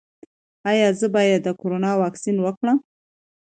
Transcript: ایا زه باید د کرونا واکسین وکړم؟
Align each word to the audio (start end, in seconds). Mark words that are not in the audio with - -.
ایا 0.69 0.87
زه 0.99 1.07
باید 1.15 1.41
د 1.43 1.47
کرونا 1.61 1.91
واکسین 2.01 2.37
وکړم؟ 2.41 2.77